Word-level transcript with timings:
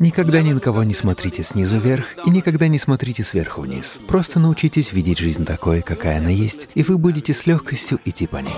Никогда 0.00 0.40
ни 0.40 0.54
на 0.54 0.60
кого 0.60 0.82
не 0.82 0.94
смотрите 0.94 1.42
снизу 1.42 1.78
вверх 1.78 2.06
и 2.24 2.30
никогда 2.30 2.68
не 2.68 2.78
смотрите 2.78 3.22
сверху 3.22 3.60
вниз. 3.60 4.00
Просто 4.08 4.40
научитесь 4.40 4.92
видеть 4.92 5.18
жизнь 5.18 5.44
такой, 5.44 5.82
какая 5.82 6.20
она 6.20 6.30
есть, 6.30 6.70
и 6.74 6.82
вы 6.82 6.96
будете 6.96 7.34
с 7.34 7.44
легкостью 7.44 8.00
идти 8.06 8.26
по 8.26 8.38
ней. 8.38 8.54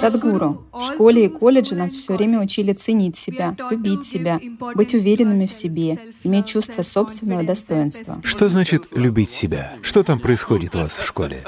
Садгуру. 0.00 0.66
В 0.72 0.82
школе 0.92 1.26
и 1.26 1.28
колледже 1.28 1.76
нас 1.76 1.92
все 1.92 2.16
время 2.16 2.40
учили 2.40 2.72
ценить 2.72 3.16
себя, 3.16 3.56
любить 3.70 4.04
себя, 4.04 4.40
быть 4.74 4.92
уверенными 4.92 5.46
в 5.46 5.52
себе, 5.52 6.00
иметь 6.24 6.46
чувство 6.46 6.82
собственного 6.82 7.44
достоинства. 7.44 8.20
Что 8.24 8.48
значит 8.48 8.88
любить 8.90 9.30
себя? 9.30 9.74
Что 9.82 10.02
там 10.02 10.18
происходит 10.18 10.74
у 10.74 10.80
вас 10.80 10.98
в 10.98 11.06
школе? 11.06 11.44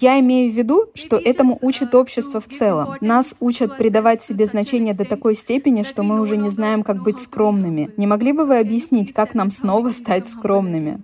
Я 0.00 0.18
имею 0.20 0.50
в 0.50 0.56
виду, 0.56 0.86
что 0.94 1.18
этому 1.18 1.58
учит 1.60 1.94
общество 1.94 2.40
в 2.40 2.48
целом. 2.48 2.96
Нас 3.02 3.34
учат 3.40 3.76
придавать 3.76 4.22
себе 4.22 4.46
значение 4.46 4.94
до 4.94 5.04
такой 5.04 5.34
степени, 5.34 5.82
что 5.82 6.02
мы 6.02 6.22
уже 6.22 6.38
не 6.38 6.48
знаем, 6.48 6.82
как 6.82 7.02
быть 7.02 7.18
скромными. 7.18 7.90
Не 7.98 8.06
могли 8.06 8.32
бы 8.32 8.46
вы 8.46 8.58
объяснить, 8.58 9.12
как 9.12 9.34
нам 9.34 9.50
снова 9.50 9.90
стать 9.90 10.30
скромными? 10.30 11.02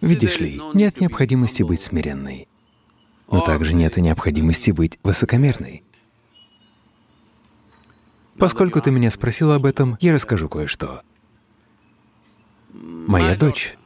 Видишь 0.00 0.40
ли, 0.40 0.58
нет 0.72 1.02
необходимости 1.02 1.62
быть 1.62 1.82
смиренной, 1.82 2.48
но 3.30 3.42
также 3.42 3.74
нет 3.74 3.98
и 3.98 4.00
необходимости 4.00 4.70
быть 4.70 4.98
высокомерной. 5.02 5.84
Поскольку 8.38 8.80
ты 8.80 8.90
меня 8.90 9.10
спросил 9.10 9.52
об 9.52 9.66
этом, 9.66 9.98
я 10.00 10.14
расскажу 10.14 10.48
кое-что. 10.48 11.02
Моя 12.72 13.36
дочь 13.36 13.76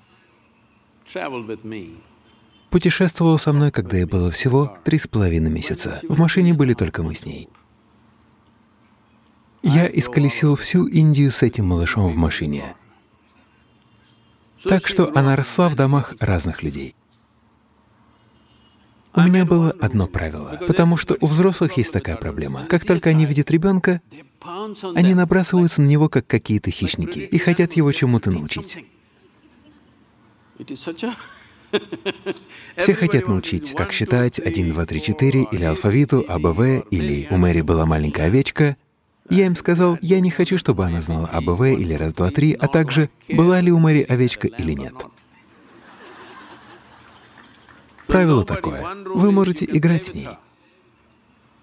путешествовала 2.76 3.38
со 3.38 3.54
мной, 3.54 3.70
когда 3.70 3.96
ей 3.96 4.04
было 4.04 4.30
всего 4.30 4.76
три 4.84 4.98
с 4.98 5.08
половиной 5.08 5.50
месяца. 5.50 6.02
В 6.06 6.18
машине 6.18 6.52
были 6.52 6.74
только 6.74 7.02
мы 7.02 7.14
с 7.14 7.24
ней. 7.24 7.48
Я 9.62 9.86
исколесил 9.86 10.56
всю 10.56 10.86
Индию 10.86 11.30
с 11.30 11.40
этим 11.42 11.64
малышом 11.68 12.10
в 12.10 12.16
машине. 12.16 12.76
Так 14.62 14.86
что 14.86 15.10
она 15.16 15.36
росла 15.36 15.70
в 15.70 15.74
домах 15.74 16.16
разных 16.20 16.62
людей. 16.62 16.94
У 19.14 19.22
меня 19.22 19.46
было 19.46 19.70
одно 19.80 20.06
правило, 20.06 20.60
потому 20.68 20.98
что 20.98 21.16
у 21.18 21.26
взрослых 21.28 21.78
есть 21.78 21.94
такая 21.94 22.16
проблема. 22.16 22.66
Как 22.66 22.84
только 22.84 23.08
они 23.08 23.24
видят 23.24 23.50
ребенка, 23.50 24.02
они 24.94 25.14
набрасываются 25.14 25.80
на 25.80 25.86
него, 25.86 26.10
как 26.10 26.26
какие-то 26.26 26.70
хищники, 26.70 27.20
и 27.20 27.38
хотят 27.38 27.72
его 27.72 27.90
чему-то 27.90 28.30
научить. 28.30 28.84
Все 32.76 32.94
хотят 32.94 33.28
научить, 33.28 33.74
как 33.74 33.92
считать 33.92 34.38
1, 34.38 34.72
2, 34.72 34.86
3, 34.86 35.00
4, 35.02 35.46
или 35.52 35.64
алфавиту, 35.64 36.24
АБВ, 36.28 36.86
или 36.90 37.26
«У 37.30 37.36
Мэри 37.36 37.62
была 37.62 37.86
маленькая 37.86 38.26
овечка», 38.26 38.76
я 39.28 39.46
им 39.46 39.56
сказал, 39.56 39.98
я 40.02 40.20
не 40.20 40.30
хочу, 40.30 40.56
чтобы 40.56 40.84
она 40.84 41.00
знала 41.00 41.26
АБВ 41.26 41.62
или 41.62 41.94
раз, 41.94 42.14
два, 42.14 42.30
три, 42.30 42.52
а 42.52 42.68
также, 42.68 43.10
была 43.28 43.60
ли 43.60 43.72
у 43.72 43.78
Мэри 43.78 44.02
овечка 44.02 44.46
или 44.46 44.72
нет. 44.72 44.94
Правило 48.06 48.44
такое. 48.44 48.86
Вы 49.04 49.32
можете 49.32 49.64
играть 49.64 50.04
с 50.04 50.14
ней, 50.14 50.28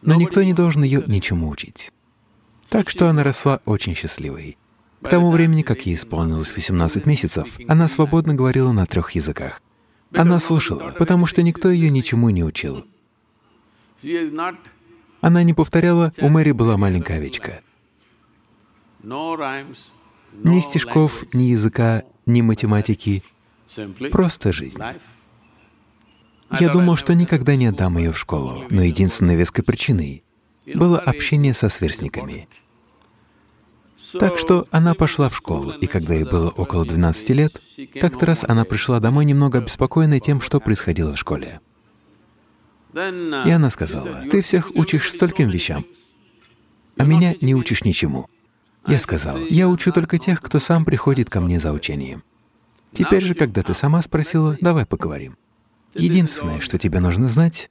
но 0.01 0.15
никто 0.15 0.43
не 0.43 0.53
должен 0.53 0.83
ее 0.83 1.03
ничему 1.07 1.47
учить. 1.47 1.91
Так 2.69 2.89
что 2.89 3.07
она 3.07 3.23
росла 3.23 3.61
очень 3.65 3.95
счастливой. 3.95 4.57
К 5.01 5.09
тому 5.09 5.31
времени, 5.31 5.63
как 5.63 5.85
ей 5.85 5.95
исполнилось 5.95 6.53
18 6.55 7.05
месяцев, 7.05 7.59
она 7.67 7.87
свободно 7.87 8.35
говорила 8.35 8.71
на 8.71 8.85
трех 8.85 9.11
языках. 9.11 9.61
Она 10.15 10.39
слушала, 10.39 10.93
потому 10.97 11.25
что 11.25 11.41
никто 11.43 11.69
ее 11.69 11.89
ничему 11.89 12.29
не 12.29 12.43
учил. 12.43 12.85
Она 15.21 15.43
не 15.43 15.53
повторяла 15.53 16.13
«у 16.17 16.29
Мэри 16.29 16.51
была 16.51 16.77
маленькая 16.77 17.17
овечка». 17.17 17.61
Ни 19.03 20.59
стишков, 20.59 21.23
ни 21.33 21.43
языка, 21.43 22.03
ни 22.25 22.41
математики, 22.41 23.23
просто 24.11 24.51
жизнь. 24.53 24.81
Я 26.59 26.69
думал, 26.69 26.95
что 26.95 27.13
никогда 27.13 27.55
не 27.55 27.67
отдам 27.67 27.97
ее 27.97 28.11
в 28.11 28.19
школу, 28.19 28.65
но 28.69 28.81
единственной 28.83 29.35
веской 29.35 29.63
причиной 29.63 30.23
было 30.73 30.99
общение 30.99 31.53
со 31.53 31.69
сверстниками. 31.69 32.47
Так 34.19 34.37
что 34.37 34.67
она 34.71 34.93
пошла 34.93 35.29
в 35.29 35.35
школу, 35.35 35.71
и 35.71 35.87
когда 35.87 36.13
ей 36.13 36.23
было 36.23 36.49
около 36.49 36.85
12 36.85 37.29
лет, 37.29 37.61
как-то 37.99 38.25
раз 38.25 38.43
она 38.47 38.65
пришла 38.65 38.99
домой 38.99 39.25
немного 39.25 39.59
обеспокоенной 39.59 40.19
тем, 40.19 40.41
что 40.41 40.59
происходило 40.59 41.15
в 41.15 41.19
школе. 41.19 41.61
И 42.93 42.97
она 43.51 43.69
сказала, 43.69 44.23
«Ты 44.29 44.41
всех 44.41 44.71
учишь 44.75 45.09
стольким 45.09 45.49
вещам, 45.49 45.85
а 46.97 47.05
меня 47.05 47.35
не 47.41 47.55
учишь 47.55 47.83
ничему». 47.83 48.27
Я 48.85 48.99
сказал, 48.99 49.37
«Я 49.37 49.69
учу 49.69 49.91
только 49.91 50.19
тех, 50.19 50.41
кто 50.41 50.59
сам 50.59 50.85
приходит 50.85 51.29
ко 51.29 51.41
мне 51.41 51.59
за 51.59 51.71
учением». 51.71 52.23
Теперь 52.93 53.23
же, 53.23 53.33
когда 53.33 53.63
ты 53.63 53.73
сама 53.73 54.01
спросила, 54.01 54.57
давай 54.61 54.85
поговорим. 54.85 55.35
Единственное, 55.95 56.59
что 56.59 56.77
тебе 56.77 56.99
нужно 56.99 57.27
знать, 57.27 57.69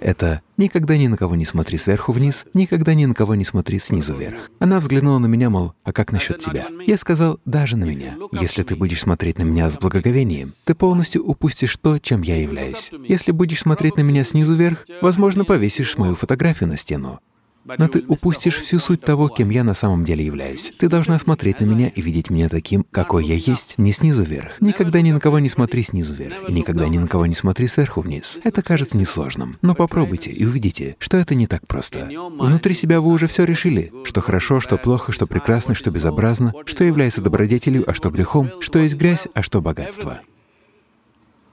это 0.00 0.42
никогда 0.56 0.96
ни 0.96 1.06
на 1.06 1.16
кого 1.16 1.34
не 1.34 1.44
смотри 1.44 1.78
сверху 1.78 2.12
вниз, 2.12 2.46
никогда 2.54 2.94
ни 2.94 3.04
на 3.04 3.14
кого 3.14 3.34
не 3.34 3.44
смотри 3.44 3.78
снизу 3.78 4.14
вверх. 4.14 4.50
Она 4.58 4.80
взглянула 4.80 5.18
на 5.18 5.26
меня, 5.26 5.50
мол, 5.50 5.74
а 5.84 5.92
как 5.92 6.12
насчет 6.12 6.38
тебя? 6.38 6.68
Я 6.86 6.96
сказал, 6.96 7.38
даже 7.44 7.76
на 7.76 7.84
меня. 7.84 8.16
Если 8.32 8.62
ты 8.62 8.76
будешь 8.76 9.00
смотреть 9.00 9.38
на 9.38 9.42
меня 9.42 9.68
с 9.68 9.76
благоговением, 9.76 10.54
ты 10.64 10.74
полностью 10.74 11.24
упустишь 11.24 11.76
то, 11.76 11.98
чем 11.98 12.22
я 12.22 12.40
являюсь. 12.40 12.90
Если 13.06 13.32
будешь 13.32 13.60
смотреть 13.60 13.96
на 13.96 14.02
меня 14.02 14.24
снизу 14.24 14.54
вверх, 14.54 14.86
возможно, 15.00 15.44
повесишь 15.44 15.98
мою 15.98 16.14
фотографию 16.14 16.68
на 16.68 16.76
стену. 16.76 17.20
Но 17.64 17.86
ты 17.86 18.04
упустишь 18.08 18.56
всю 18.56 18.78
суть 18.78 19.02
того, 19.02 19.28
кем 19.28 19.50
я 19.50 19.62
на 19.62 19.74
самом 19.74 20.04
деле 20.04 20.24
являюсь. 20.24 20.72
Ты 20.78 20.88
должна 20.88 21.18
смотреть 21.18 21.60
на 21.60 21.64
меня 21.64 21.88
и 21.88 22.02
видеть 22.02 22.28
меня 22.30 22.48
таким, 22.48 22.84
какой 22.90 23.24
я 23.24 23.34
есть, 23.34 23.74
не 23.78 23.92
снизу 23.92 24.24
вверх. 24.24 24.60
Никогда 24.60 25.00
ни 25.00 25.12
на 25.12 25.20
кого 25.20 25.38
не 25.38 25.48
смотри 25.48 25.82
снизу 25.82 26.14
вверх, 26.14 26.48
и 26.48 26.52
никогда 26.52 26.88
ни 26.88 26.98
на 26.98 27.06
кого 27.06 27.26
не 27.26 27.34
смотри 27.34 27.68
сверху 27.68 28.00
вниз. 28.00 28.38
Это 28.42 28.62
кажется 28.62 28.96
несложным, 28.96 29.58
но 29.62 29.74
попробуйте 29.74 30.30
и 30.30 30.44
увидите, 30.44 30.96
что 30.98 31.16
это 31.16 31.34
не 31.34 31.46
так 31.46 31.66
просто. 31.66 32.08
Внутри 32.08 32.74
себя 32.74 33.00
вы 33.00 33.12
уже 33.12 33.28
все 33.28 33.44
решили, 33.44 33.92
что 34.04 34.20
хорошо, 34.20 34.60
что 34.60 34.76
плохо, 34.76 35.12
что 35.12 35.26
прекрасно, 35.26 35.74
что 35.74 35.90
безобразно, 35.90 36.52
что 36.64 36.82
является 36.84 37.20
добродетелью, 37.20 37.88
а 37.88 37.94
что 37.94 38.10
грехом, 38.10 38.50
что 38.60 38.80
есть 38.80 38.96
грязь, 38.96 39.28
а 39.34 39.42
что 39.42 39.60
богатство. 39.60 40.20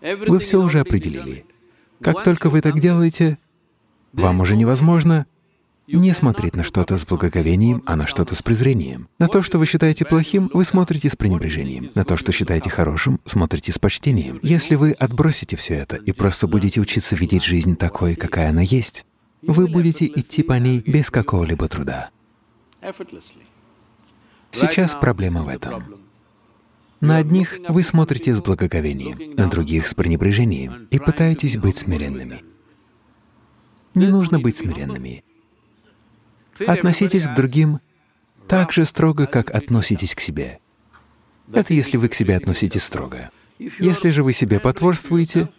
Вы 0.02 0.40
все 0.40 0.62
уже 0.62 0.80
определили. 0.80 1.46
Как 2.02 2.24
только 2.24 2.50
вы 2.50 2.62
так 2.62 2.80
делаете, 2.80 3.38
вам 4.14 4.40
уже 4.40 4.56
невозможно 4.56 5.28
не 5.97 6.13
смотреть 6.13 6.55
на 6.55 6.63
что-то 6.63 6.97
с 6.97 7.05
благоговением, 7.05 7.83
а 7.85 7.95
на 7.95 8.07
что-то 8.07 8.35
с 8.35 8.41
презрением. 8.41 9.07
На 9.17 9.27
то, 9.27 9.41
что 9.41 9.57
вы 9.57 9.66
считаете 9.66 10.05
плохим, 10.05 10.50
вы 10.53 10.63
смотрите 10.63 11.09
с 11.09 11.16
пренебрежением. 11.16 11.91
На 11.95 12.05
то, 12.05 12.17
что 12.17 12.31
считаете 12.31 12.69
хорошим, 12.69 13.19
смотрите 13.25 13.72
с 13.72 13.79
почтением. 13.79 14.39
Если 14.41 14.75
вы 14.75 14.91
отбросите 14.91 15.55
все 15.55 15.75
это 15.75 15.95
и 15.95 16.11
просто 16.11 16.47
будете 16.47 16.79
учиться 16.79 17.16
видеть 17.16 17.44
жизнь 17.44 17.75
такой, 17.75 18.16
какая 18.16 18.50
она 18.50 18.61
есть, 18.61 19.05
вы 19.41 19.67
будете 19.67 20.05
идти 20.05 20.44
по 20.44 20.53
ней 20.53 20.79
без 20.79 21.09
какого-либо 21.09 21.67
труда. 21.67 22.09
Сейчас 24.51 24.95
проблема 25.00 25.44
в 25.44 25.47
этом. 25.47 25.83
На 27.01 27.17
одних 27.17 27.57
вы 27.69 27.83
смотрите 27.83 28.35
с 28.35 28.41
благоговением, 28.41 29.35
на 29.35 29.50
других— 29.50 29.88
с 29.89 29.94
пренебрежением 29.94 30.88
и 30.91 31.00
пытаетесь 31.00 31.57
быть 31.57 31.77
смиренными. 31.77 32.41
Не 33.95 34.07
нужно 34.07 34.39
быть 34.39 34.57
смиренными. 34.57 35.23
Относитесь 36.68 37.25
к 37.25 37.36
другим 37.36 37.80
так 38.47 38.72
же 38.72 38.86
строго, 38.86 39.28
как 39.28 39.53
относитесь 39.53 40.16
к 40.16 40.20
себе. 40.20 40.59
Это 41.53 41.74
если 41.74 41.97
вы 41.97 42.09
к 42.09 42.16
себе 42.16 42.36
относитесь 42.36 42.84
строго. 42.84 43.31
Если 43.57 44.10
же 44.10 44.24
вы 44.24 44.33
себе 44.33 44.60
потворствуете, 44.60 45.50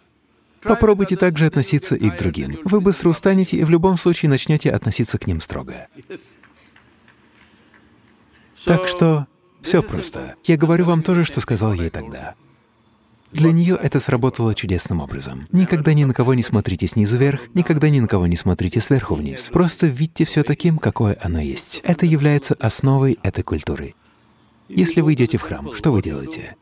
попробуйте 0.61 1.15
также 1.15 1.45
относиться 1.45 1.95
и 1.95 2.09
к 2.09 2.17
другим. 2.17 2.59
Вы 2.63 2.81
быстро 2.81 3.09
устанете 3.09 3.57
и 3.57 3.63
в 3.63 3.69
любом 3.69 3.97
случае 3.97 4.29
начнете 4.29 4.71
относиться 4.71 5.17
к 5.17 5.27
ним 5.27 5.41
строго. 5.41 5.87
Так 8.65 8.87
что 8.87 9.27
все 9.61 9.81
просто. 9.81 10.35
Я 10.43 10.57
говорю 10.57 10.85
вам 10.85 11.03
то 11.03 11.15
же, 11.15 11.23
что 11.23 11.41
сказал 11.41 11.73
ей 11.73 11.89
тогда. 11.89 12.35
Для 13.31 13.51
нее 13.51 13.77
это 13.81 13.99
сработало 13.99 14.53
чудесным 14.53 14.99
образом. 14.99 15.47
Никогда 15.51 15.93
ни 15.93 16.03
на 16.03 16.13
кого 16.13 16.33
не 16.33 16.43
смотрите 16.43 16.87
снизу 16.87 17.17
вверх, 17.17 17.41
никогда 17.53 17.89
ни 17.89 17.99
на 17.99 18.07
кого 18.07 18.27
не 18.27 18.35
смотрите 18.35 18.81
сверху 18.81 19.15
вниз. 19.15 19.49
Просто 19.51 19.87
видите 19.87 20.25
все 20.25 20.43
таким, 20.43 20.77
какое 20.77 21.17
оно 21.21 21.39
есть. 21.39 21.81
Это 21.83 22.05
является 22.05 22.55
основой 22.55 23.17
этой 23.23 23.43
культуры. 23.43 23.95
Если 24.67 25.01
вы 25.01 25.13
идете 25.13 25.37
в 25.37 25.41
храм, 25.41 25.73
что 25.73 25.91
вы 25.91 26.01
делаете? 26.01 26.55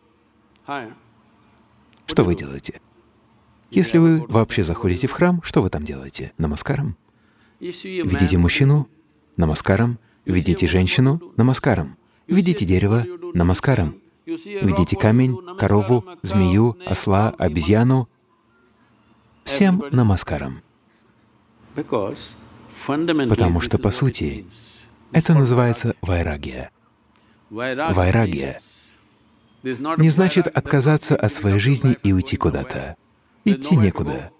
Что 2.06 2.24
вы 2.24 2.36
делаете? 2.36 2.81
Если 3.72 3.98
вы 3.98 4.25
вообще 4.27 4.63
заходите 4.63 5.07
в 5.07 5.12
храм, 5.12 5.42
что 5.44 5.62
вы 5.62 5.69
там 5.69 5.86
делаете? 5.86 6.33
Намаскаром? 6.38 6.98
Видите 7.60 8.38
мужчину? 8.38 8.88
Намаскаром. 9.38 10.00
Видите 10.25 10.68
женщину? 10.68 11.22
Намаскаром. 11.38 11.98
Видите 12.27 12.65
дерево? 12.65 13.06
Намаскаром. 13.33 14.01
Видите 14.38 14.96
камень, 14.96 15.38
корову, 15.58 16.06
змею, 16.22 16.78
осла, 16.86 17.30
обезьяну— 17.38 18.08
всем 19.44 19.84
намаскарам. 19.92 20.62
Потому 21.76 23.62
что, 23.62 23.78
по 23.78 23.92
сути, 23.92 24.46
это 25.12 25.34
называется 25.34 25.96
вайрагия. 26.02 26.72
Вайрагия 27.50 28.62
не 29.64 30.10
значит 30.10 30.48
отказаться 30.48 31.16
от 31.16 31.34
своей 31.34 31.60
жизни 31.60 31.98
и 32.04 32.14
уйти 32.14 32.38
куда-то. 32.38 32.96
Идти 33.46 33.75
некуда. 33.75 34.32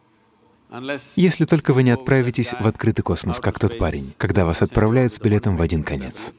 Если 1.16 1.46
только 1.46 1.74
вы 1.74 1.84
не 1.84 1.92
отправитесь 1.92 2.52
в 2.52 2.68
открытый 2.68 3.04
космос, 3.04 3.40
как 3.40 3.60
тот 3.60 3.80
парень, 3.80 4.14
когда 4.18 4.46
вас 4.46 4.62
отправляют 4.62 5.12
с 5.12 5.20
билетом 5.20 5.58
в 5.58 5.62
один 5.62 5.84
конец. 5.84 6.32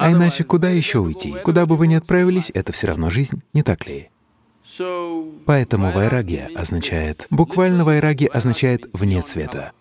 А 0.00 0.12
иначе 0.12 0.44
куда 0.44 0.70
еще 0.70 0.98
уйти? 0.98 1.34
Куда 1.44 1.66
бы 1.66 1.76
вы 1.76 1.86
ни 1.86 1.92
отправились, 1.94 2.50
это 2.54 2.72
все 2.72 2.86
равно 2.86 3.10
жизнь, 3.10 3.42
не 3.52 3.62
так 3.62 3.86
ли? 3.86 4.08
Поэтому 5.44 5.92
вайрагия 5.92 6.48
означает... 6.56 7.26
Буквально 7.28 7.84
вайраги 7.84 8.24
означает 8.24 8.88
«вне 8.94 9.20
цвета». 9.20 9.72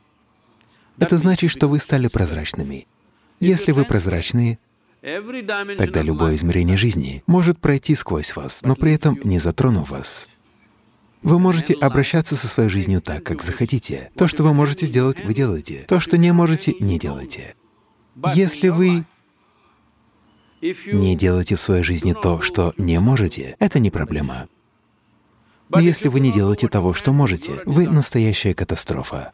Это 0.98 1.18
значит, 1.18 1.51
что 1.51 1.69
вы 1.69 1.80
стали 1.80 2.10
прозрачными. 2.10 2.86
Если 3.39 3.71
вы 3.71 3.86
прозрачные, 3.86 4.60
тогда 5.01 6.01
любое 6.01 6.36
измерение 6.36 6.75
жизни 6.75 7.24
может 7.25 7.60
пройти 7.60 7.95
сквозь 7.95 8.36
вас, 8.36 8.60
но 8.63 8.75
при 8.75 8.95
этом 8.95 9.18
не 9.24 9.39
затронув 9.39 9.89
вас. 9.89 10.27
Вы 11.21 11.39
можете 11.39 11.75
обращаться 11.75 12.36
со 12.36 12.48
своей 12.48 12.69
жизнью 12.69 13.00
так, 13.01 13.24
как 13.24 13.42
захотите. 13.42 14.12
То, 14.18 14.27
что 14.27 14.44
вы 14.44 14.54
можете 14.54 14.86
сделать, 14.86 15.24
вы 15.24 15.33
делаете. 15.33 15.86
То, 15.88 16.01
что 16.01 16.18
не 16.18 16.33
можете, 16.33 16.75
не 16.81 17.00
делайте. 17.00 17.56
Если 18.36 18.68
вы 18.68 19.06
не 20.61 21.15
делаете 21.15 21.56
в 21.56 21.61
своей 21.61 21.83
жизни 21.83 22.13
то, 22.13 22.41
что 22.41 22.73
не 22.77 23.00
можете, 23.00 23.56
это 23.59 23.79
не 23.79 23.91
проблема. 23.91 24.47
Но 25.69 25.79
если 25.79 26.07
вы 26.07 26.19
не 26.19 26.31
делаете 26.31 26.67
того, 26.67 26.94
что 26.94 27.13
можете, 27.13 27.61
вы— 27.65 27.88
настоящая 27.89 28.53
катастрофа. 28.53 29.31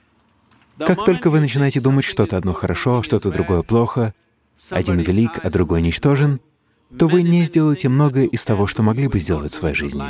Как 0.77 1.05
только 1.05 1.29
вы 1.29 1.39
начинаете 1.39 1.79
думать, 1.79 2.03
что-то 2.03 2.35
одно 2.37 2.53
хорошо, 2.53 3.01
что-то 3.03 3.31
другое 3.31 3.63
плохо, 3.63 4.13
один 4.69 4.99
велик, 4.99 5.39
а 5.41 5.49
другой 5.49 5.81
ничтожен, 5.81 6.41
то 6.97 7.07
вы 7.07 7.23
не 7.23 7.43
сделаете 7.43 7.89
многое 7.89 8.25
из 8.25 8.43
того, 8.43 8.67
что 8.67 8.83
могли 8.83 9.07
бы 9.07 9.19
сделать 9.19 9.53
в 9.53 9.55
своей 9.55 9.75
жизни, 9.75 10.03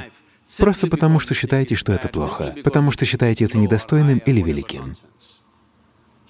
просто 0.58 0.88
потому 0.88 1.20
что 1.20 1.34
считаете, 1.34 1.76
что 1.76 1.94
это 1.94 2.10
плохо, 2.10 2.56
потому 2.64 2.92
что 2.92 3.06
считаете 3.06 3.46
это 3.46 3.58
недостойным 3.58 4.18
или 4.20 4.42
великим. 4.42 4.96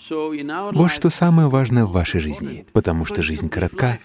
Вот 0.10 0.92
что 0.92 1.10
самое 1.10 1.48
важное 1.50 1.86
в 1.86 1.92
вашей 1.92 2.20
жизни, 2.20 2.66
потому 2.74 3.06
что 3.06 3.24
жизнь 3.24 3.50
коротка. 3.50 4.00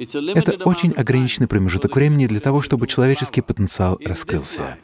Это 0.00 0.64
очень 0.64 0.92
ограниченный 0.92 1.46
промежуток 1.46 1.94
времени 1.94 2.26
для 2.26 2.40
того, 2.40 2.62
чтобы 2.62 2.86
человеческий 2.86 3.42
потенциал 3.42 3.98
раскрылся. 4.02 4.78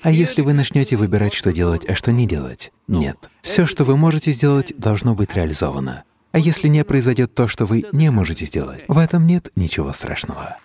А 0.00 0.10
если 0.10 0.42
вы 0.42 0.52
начнете 0.52 0.96
выбирать, 0.96 1.34
что 1.34 1.52
делать, 1.52 1.84
а 1.88 1.94
что 1.94 2.12
не 2.12 2.26
делать? 2.26 2.72
Нет. 2.86 3.28
Все, 3.42 3.66
что 3.66 3.84
вы 3.84 3.96
можете 3.96 4.32
сделать, 4.32 4.72
должно 4.78 5.14
быть 5.14 5.34
реализовано. 5.34 6.04
А 6.32 6.38
если 6.38 6.68
не 6.68 6.84
произойдет 6.84 7.34
то, 7.34 7.48
что 7.48 7.66
вы 7.66 7.84
не 7.92 8.10
можете 8.10 8.44
сделать, 8.44 8.84
в 8.86 8.96
этом 8.96 9.26
нет 9.26 9.50
ничего 9.56 9.92
страшного. 9.92 10.58